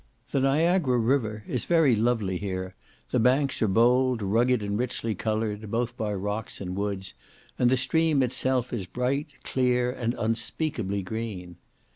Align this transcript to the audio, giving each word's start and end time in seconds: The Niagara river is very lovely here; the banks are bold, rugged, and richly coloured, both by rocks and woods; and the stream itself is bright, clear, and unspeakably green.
The 0.31 0.39
Niagara 0.39 0.97
river 0.97 1.43
is 1.47 1.65
very 1.65 1.95
lovely 1.95 2.39
here; 2.39 2.73
the 3.11 3.19
banks 3.19 3.61
are 3.61 3.67
bold, 3.67 4.23
rugged, 4.23 4.63
and 4.63 4.75
richly 4.75 5.13
coloured, 5.13 5.69
both 5.69 5.95
by 5.95 6.11
rocks 6.15 6.59
and 6.59 6.75
woods; 6.75 7.13
and 7.59 7.69
the 7.69 7.77
stream 7.77 8.23
itself 8.23 8.73
is 8.73 8.87
bright, 8.87 9.35
clear, 9.43 9.91
and 9.91 10.15
unspeakably 10.17 11.03
green. 11.03 11.57